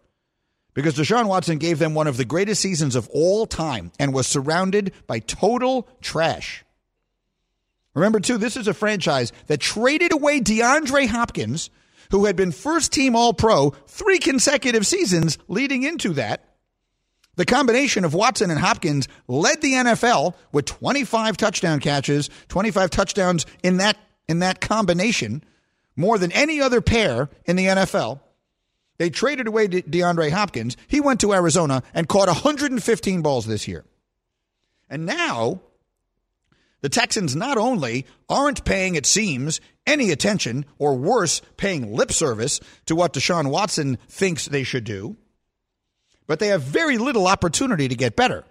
[0.77, 4.27] Because Deshaun Watson gave them one of the greatest seasons of all time and was
[4.27, 6.63] surrounded by total trash.
[7.95, 11.71] Remember, too, this is a franchise that traded away DeAndre Hopkins,
[12.11, 16.43] who had been first team All Pro three consecutive seasons leading into that.
[17.37, 23.47] The combination of Watson and Hopkins led the NFL with 25 touchdown catches, 25 touchdowns
[23.63, 25.43] in that in that combination,
[25.95, 28.19] more than any other pair in the NFL.
[28.97, 30.75] They traded away De- DeAndre Hopkins.
[30.87, 33.85] He went to Arizona and caught 115 balls this year.
[34.89, 35.61] And now
[36.81, 42.59] the Texans not only aren't paying, it seems, any attention, or worse, paying lip service
[42.85, 45.15] to what Deshaun Watson thinks they should do,
[46.27, 48.43] but they have very little opportunity to get better.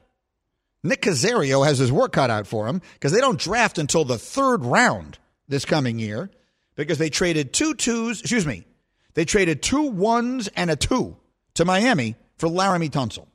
[0.83, 4.19] Nick Caserio has his work cut out for him because they don't draft until the
[4.19, 6.31] third round this coming year
[6.75, 8.65] because they traded two twos, excuse me,
[9.17, 11.17] they traded two ones and a two
[11.55, 13.27] to Miami for Laremy Tunsil.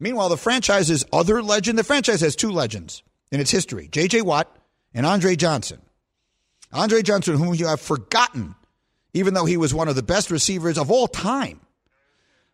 [0.00, 4.22] Meanwhile, the franchise's other legend, the franchise has two legends in its history J.J.
[4.22, 4.54] Watt
[4.92, 5.80] and Andre Johnson.
[6.72, 8.56] Andre Johnson, whom you have forgotten,
[9.14, 11.60] even though he was one of the best receivers of all time.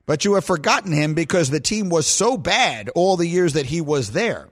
[0.04, 3.66] But you have forgotten him because the team was so bad all the years that
[3.66, 4.50] he was there.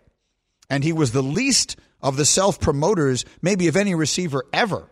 [0.70, 4.90] And he was the least of the self promoters, maybe of any receiver ever.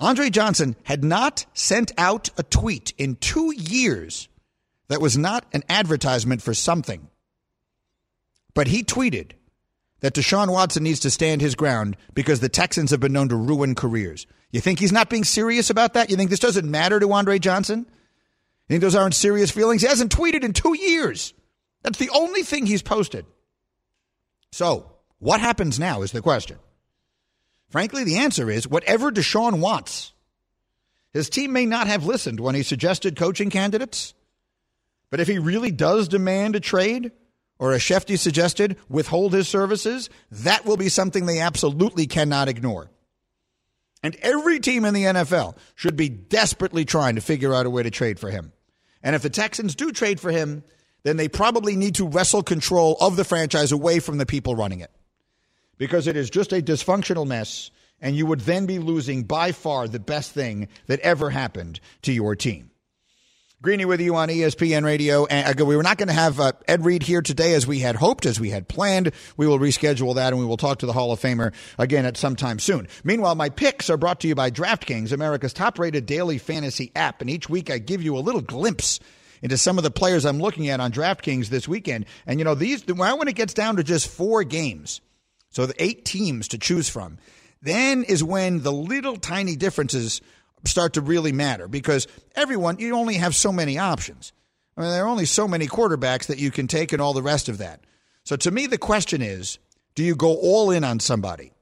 [0.00, 4.28] Andre Johnson had not sent out a tweet in two years
[4.88, 7.08] that was not an advertisement for something.
[8.54, 9.32] But he tweeted
[10.00, 13.36] that Deshaun Watson needs to stand his ground because the Texans have been known to
[13.36, 14.26] ruin careers.
[14.50, 16.10] You think he's not being serious about that?
[16.10, 17.80] You think this doesn't matter to Andre Johnson?
[17.80, 19.82] You think those aren't serious feelings?
[19.82, 21.34] He hasn't tweeted in two years.
[21.82, 23.26] That's the only thing he's posted.
[24.50, 26.58] So, what happens now is the question.
[27.70, 30.12] Frankly, the answer is whatever Deshaun wants.
[31.12, 34.12] His team may not have listened when he suggested coaching candidates,
[35.08, 37.12] but if he really does demand a trade,
[37.58, 42.90] or as Shefty suggested, withhold his services, that will be something they absolutely cannot ignore.
[44.02, 47.82] And every team in the NFL should be desperately trying to figure out a way
[47.82, 48.52] to trade for him.
[49.02, 50.64] And if the Texans do trade for him,
[51.02, 54.80] then they probably need to wrestle control of the franchise away from the people running
[54.80, 54.90] it
[55.80, 57.70] because it is just a dysfunctional mess,
[58.02, 62.12] and you would then be losing by far the best thing that ever happened to
[62.12, 62.70] your team.
[63.62, 65.24] Greeny with you on ESPN Radio.
[65.26, 67.96] And we were not going to have uh, Ed Reed here today as we had
[67.96, 69.12] hoped, as we had planned.
[69.36, 72.16] We will reschedule that and we will talk to the Hall of Famer again at
[72.16, 72.88] some time soon.
[73.04, 77.20] Meanwhile, my picks are brought to you by DraftKings, America's top rated daily fantasy app.
[77.20, 78.98] And each week I give you a little glimpse
[79.42, 82.06] into some of the players I'm looking at on DraftKings this weekend.
[82.26, 85.02] And, you know, these, when it gets down to just four games,
[85.50, 87.18] so the eight teams to choose from.
[87.62, 90.20] Then is when the little tiny differences
[90.64, 94.32] start to really matter because everyone, you only have so many options.
[94.76, 97.22] I mean, there are only so many quarterbacks that you can take and all the
[97.22, 97.80] rest of that.
[98.24, 99.58] So to me, the question is
[99.94, 101.52] do you go all in on somebody?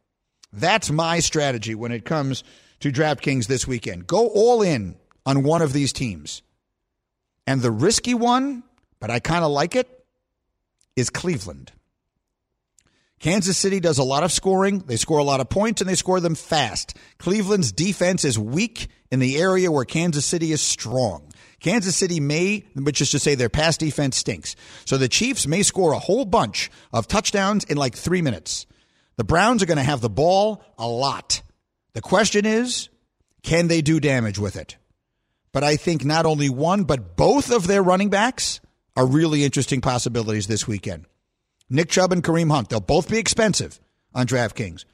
[0.52, 2.44] That's my strategy when it comes
[2.80, 4.06] to DraftKings this weekend.
[4.06, 4.96] Go all in
[5.26, 6.42] on one of these teams.
[7.46, 8.62] And the risky one,
[9.00, 9.88] but I kind of like it,
[10.96, 11.72] is Cleveland.
[13.18, 14.80] Kansas City does a lot of scoring.
[14.80, 16.96] They score a lot of points and they score them fast.
[17.18, 21.28] Cleveland's defense is weak in the area where Kansas City is strong.
[21.60, 24.54] Kansas City may, which is to say their pass defense stinks.
[24.84, 28.66] So the Chiefs may score a whole bunch of touchdowns in like three minutes.
[29.16, 31.42] The Browns are going to have the ball a lot.
[31.94, 32.88] The question is,
[33.42, 34.76] can they do damage with it?
[35.52, 38.60] But I think not only one, but both of their running backs
[38.94, 41.06] are really interesting possibilities this weekend.
[41.70, 42.68] Nick Chubb and Kareem Hunt.
[42.68, 43.80] They'll both be expensive
[44.14, 44.84] on DraftKings.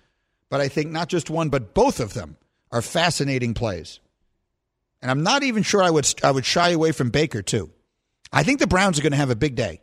[0.49, 2.37] but I think not just one, but both of them
[2.71, 4.01] are fascinating plays.
[5.01, 7.71] And I'm not even sure I would I would shy away from Baker too.
[8.33, 9.81] I think the Browns are going to have a big day.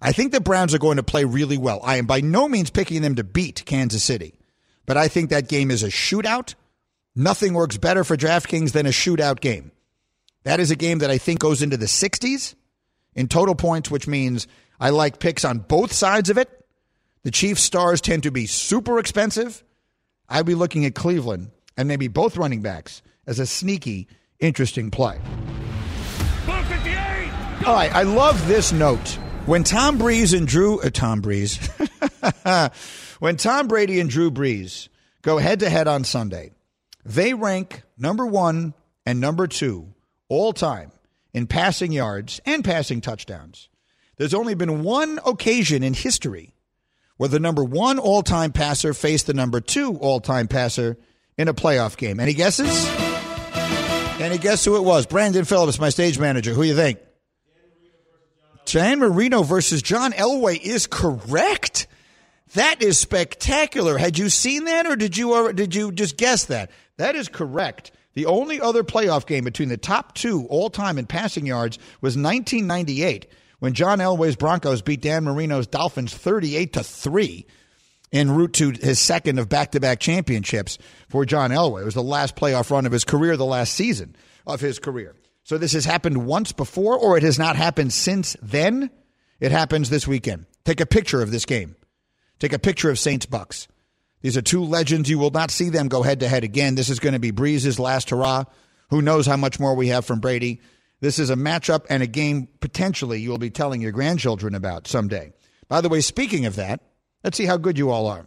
[0.00, 1.80] I think the Browns are going to play really well.
[1.82, 4.34] I am by no means picking them to beat Kansas City,
[4.86, 6.54] but I think that game is a shootout.
[7.16, 9.72] Nothing works better for DraftKings than a shootout game.
[10.42, 12.54] That is a game that I think goes into the 60s
[13.14, 14.46] in total points, which means
[14.80, 16.50] I like picks on both sides of it.
[17.22, 19.64] The Chiefs stars tend to be super expensive.
[20.28, 24.08] I'd be looking at Cleveland and maybe both running backs as a sneaky,
[24.40, 25.20] interesting play.
[27.66, 29.18] All right, I love this note.
[29.46, 31.58] When Tom Brees and Drew, uh, Tom Brees,
[33.20, 34.88] when Tom Brady and Drew Brees
[35.22, 36.52] go head to head on Sunday,
[37.04, 38.74] they rank number one
[39.06, 39.94] and number two
[40.28, 40.92] all time
[41.32, 43.68] in passing yards and passing touchdowns.
[44.16, 46.54] There's only been one occasion in history
[47.16, 50.96] where the number one all time passer faced the number two all time passer
[51.36, 52.20] in a playoff game.
[52.20, 52.86] Any guesses?
[54.20, 55.06] Any guess who it was?
[55.06, 56.52] Brandon Phillips, my stage manager.
[56.54, 56.98] Who you think?
[58.64, 61.86] Dan Marino versus John Elway is correct.
[62.54, 63.98] That is spectacular.
[63.98, 66.70] Had you seen that, or did you did you just guess that?
[66.96, 67.90] That is correct.
[68.14, 72.16] The only other playoff game between the top two all time in passing yards was
[72.16, 73.26] 1998
[73.64, 77.46] when John Elway's Broncos beat Dan Marino's Dolphins 38 to three
[78.12, 80.76] en route to his second of back to back championships
[81.08, 81.80] for John Elway.
[81.80, 85.16] It was the last playoff run of his career, the last season of his career.
[85.44, 88.90] So this has happened once before, or it has not happened since then.
[89.40, 90.44] It happens this weekend.
[90.66, 91.74] Take a picture of this game.
[92.40, 93.66] Take a picture of Saints Bucks.
[94.20, 95.08] These are two legends.
[95.08, 96.74] You will not see them go head to head again.
[96.74, 98.44] This is going to be Brees's last hurrah.
[98.90, 100.60] Who knows how much more we have from Brady?
[101.00, 104.86] This is a matchup and a game potentially you will be telling your grandchildren about
[104.86, 105.32] someday.
[105.68, 106.80] By the way, speaking of that,
[107.22, 108.22] let's see how good you all are.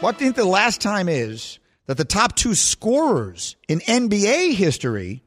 [0.00, 4.54] What do you think the last time is that the top two scorers in NBA
[4.54, 5.22] history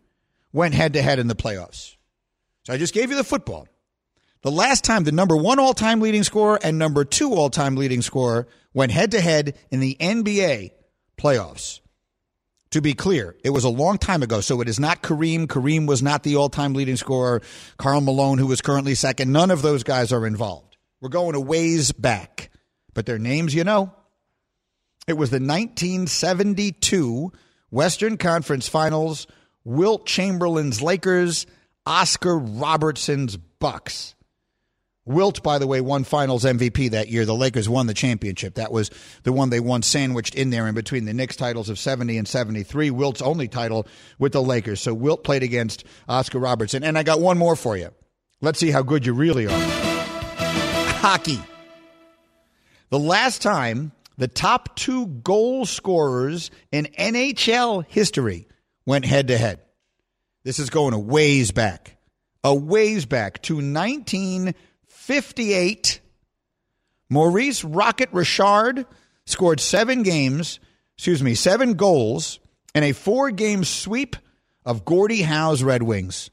[0.53, 1.95] went head to head in the playoffs.
[2.63, 3.67] So I just gave you the football.
[4.41, 7.75] The last time the number one all time leading scorer and number two all time
[7.75, 10.71] leading scorer went head to head in the NBA
[11.17, 11.81] playoffs.
[12.71, 15.47] To be clear, it was a long time ago, so it is not Kareem.
[15.47, 17.41] Kareem was not the all time leading scorer.
[17.77, 20.77] Karl Malone, who is currently second, none of those guys are involved.
[21.01, 22.51] We're going a ways back,
[22.93, 23.91] but their names you know.
[25.07, 27.31] It was the 1972
[27.71, 29.25] Western Conference Finals
[29.63, 31.47] Wilt Chamberlain's Lakers,
[31.87, 34.13] Oscar Robertson's Bucks.
[35.09, 37.25] Wilt, by the way, won finals MVP that year.
[37.25, 38.53] The Lakers won the championship.
[38.53, 38.91] That was
[39.23, 42.27] the one they won sandwiched in there in between the Knicks titles of 70 and
[42.27, 42.91] 73.
[42.91, 43.87] Wilt's only title
[44.19, 44.81] with the Lakers.
[44.81, 46.83] So Wilt played against Oscar Robertson.
[46.83, 47.89] And I got one more for you.
[48.39, 49.61] Let's see how good you really are.
[50.99, 51.39] Hockey.
[52.91, 58.47] The last time the top two goal scorers in NHL history
[58.85, 59.59] went head to head.
[60.43, 61.97] This is going a ways back,
[62.43, 63.59] a ways back to
[65.09, 66.01] 1958.
[67.09, 68.85] Maurice Rocket Richard
[69.25, 70.59] scored seven games,
[70.95, 72.39] excuse me, seven goals
[72.75, 74.15] in a four game sweep
[74.65, 76.29] of Gordie Howe's Red Wings.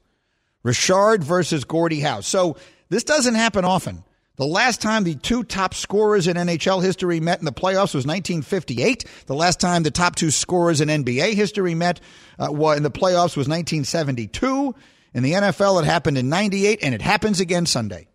[0.61, 2.21] Richard versus Gordie Howe.
[2.21, 2.57] So
[2.89, 4.03] this doesn't happen often.
[4.35, 8.05] The last time the two top scorers in NHL history met in the playoffs was
[8.05, 9.05] 1958.
[9.25, 11.99] The last time the top two scorers in NBA history met
[12.39, 14.75] uh, in the playoffs was 1972.
[15.15, 18.07] In the NFL, it happened in 98, and it happens again Sunday.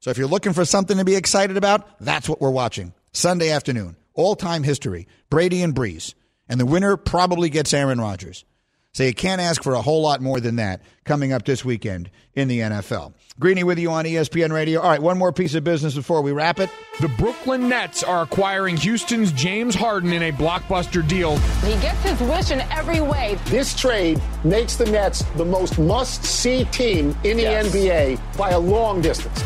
[0.00, 2.94] So if you're looking for something to be excited about, that's what we're watching.
[3.12, 6.14] Sunday afternoon, all time history, Brady and Brees.
[6.48, 8.44] And the winner probably gets Aaron Rodgers.
[8.92, 12.10] So you can't ask for a whole lot more than that coming up this weekend
[12.34, 13.12] in the NFL.
[13.38, 14.80] Greeny with you on ESPN Radio.
[14.80, 16.70] All right, one more piece of business before we wrap it.
[17.00, 21.36] The Brooklyn Nets are acquiring Houston's James Harden in a blockbuster deal.
[21.62, 23.38] He gets his wish in every way.
[23.46, 27.72] This trade makes the Nets the most must see team in the yes.
[27.72, 29.40] NBA by a long distance.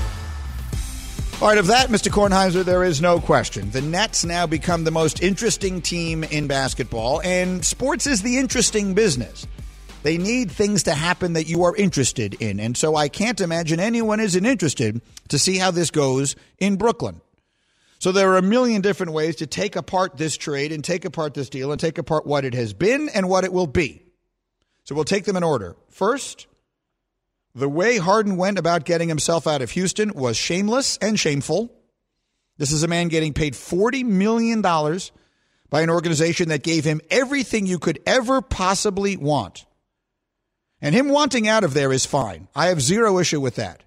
[1.43, 2.11] All right, of that, Mr.
[2.11, 3.71] Kornheiser, there is no question.
[3.71, 8.95] The Nets now become the most interesting team in basketball, and sports is the interesting
[8.95, 9.47] business.
[10.05, 13.79] They need things to happen that you are interested in, and so I can't imagine
[13.81, 17.21] anyone isn't interested to see how this goes in Brooklyn.
[17.99, 21.35] So there are a million different ways to take apart this trade and take apart
[21.35, 24.03] this deal and take apart what it has been and what it will be.
[24.85, 25.75] So we'll take them in order.
[25.91, 26.47] First,
[27.55, 31.73] the way Harden went about getting himself out of Houston was shameless and shameful.
[32.59, 37.67] This is a man getting paid $40 million by an organization that gave him everything
[37.67, 39.67] you could ever possibly want.
[40.81, 42.49] And him wanting out of there is fine.
[42.55, 43.83] I have zero issue with that.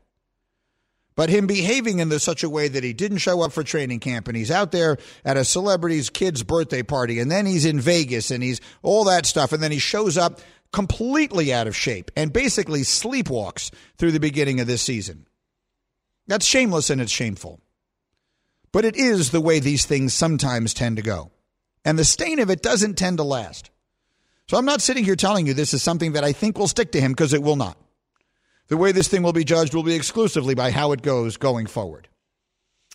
[1.16, 4.28] But him behaving in such a way that he didn't show up for training camp
[4.28, 8.30] and he's out there at a celebrity's kid's birthday party and then he's in Vegas
[8.30, 10.40] and he's all that stuff and then he shows up
[10.72, 15.28] completely out of shape and basically sleepwalks through the beginning of this season.
[16.28, 17.62] That's shameless and it's shameful.
[18.72, 21.32] But it is the way these things sometimes tend to go.
[21.86, 23.72] And the stain of it doesn't tend to last.
[24.50, 26.92] So I'm not sitting here telling you this is something that I think will stick
[26.94, 27.78] to him because it will not.
[28.68, 31.68] The way this thing will be judged will be exclusively by how it goes going
[31.68, 32.10] forward.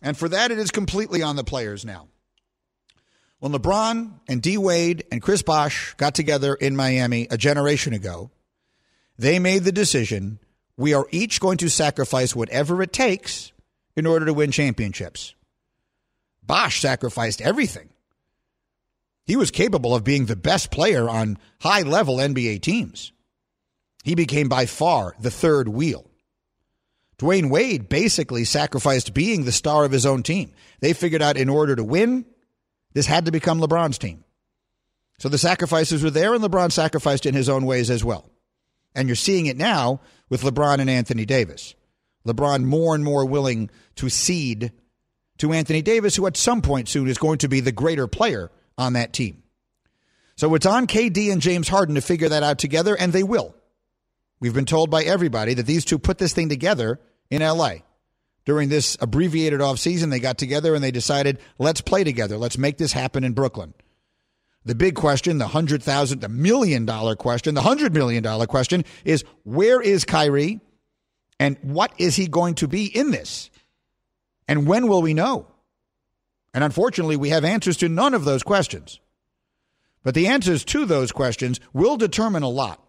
[0.03, 2.09] And for that, it is completely on the players now.
[3.43, 8.31] When LeBron and D Wade and Chris Bosh got together in Miami a generation ago,
[9.19, 10.39] they made the decision
[10.77, 13.51] we are each going to sacrifice whatever it takes
[13.97, 15.35] in order to win championships.
[16.45, 17.89] Bosh sacrificed everything.
[19.27, 23.11] He was capable of being the best player on high level NBA teams.
[24.05, 26.09] He became by far the third wheel.
[27.19, 30.53] Dwyane Wade basically sacrificed being the star of his own team.
[30.79, 32.25] They figured out in order to win,
[32.93, 34.25] this had to become LeBron's team.
[35.19, 38.29] So the sacrifices were there, and LeBron sacrificed in his own ways as well.
[38.95, 41.75] And you're seeing it now with LeBron and Anthony Davis.
[42.27, 44.73] LeBron more and more willing to cede
[45.39, 48.51] to Anthony Davis, who at some point soon is going to be the greater player
[48.77, 49.43] on that team.
[50.37, 53.55] So it's on KD and James Harden to figure that out together, and they will.
[54.41, 56.99] We've been told by everybody that these two put this thing together
[57.31, 57.75] in LA.
[58.45, 62.37] During this abbreviated offseason, they got together and they decided, let's play together.
[62.37, 63.75] Let's make this happen in Brooklyn.
[64.65, 68.85] The big question, the hundred thousand, the million dollar question, the hundred million dollar question
[69.05, 70.61] is where is Kyrie
[71.41, 73.51] and what is he going to be in this?
[74.47, 75.47] And when will we know?
[76.55, 79.01] And unfortunately, we have answers to none of those questions.
[80.03, 82.81] But the answers to those questions will determine a lot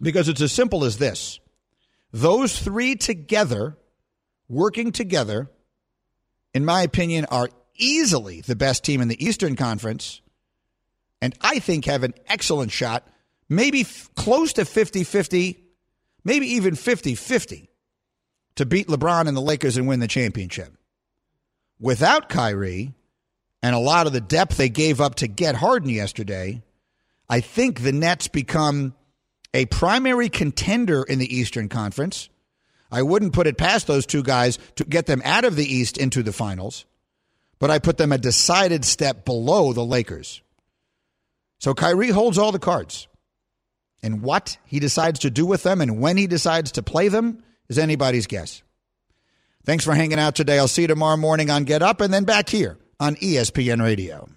[0.00, 1.40] because it's as simple as this
[2.12, 3.76] those three together,
[4.48, 5.50] working together,
[6.52, 10.20] in my opinion, are easily the best team in the Eastern Conference,
[11.20, 13.06] and I think have an excellent shot,
[13.48, 15.64] maybe f- close to 50 50,
[16.24, 17.68] maybe even 50 50,
[18.56, 20.72] to beat LeBron and the Lakers and win the championship.
[21.80, 22.94] Without Kyrie
[23.62, 26.62] and a lot of the depth they gave up to get Harden yesterday,
[27.28, 28.94] I think the Nets become
[29.52, 32.28] a primary contender in the Eastern Conference.
[32.94, 35.98] I wouldn't put it past those two guys to get them out of the East
[35.98, 36.84] into the finals,
[37.58, 40.42] but I put them a decided step below the Lakers.
[41.58, 43.08] So Kyrie holds all the cards.
[44.00, 47.42] And what he decides to do with them and when he decides to play them
[47.68, 48.62] is anybody's guess.
[49.64, 50.60] Thanks for hanging out today.
[50.60, 54.28] I'll see you tomorrow morning on Get Up and then back here on ESPN Radio.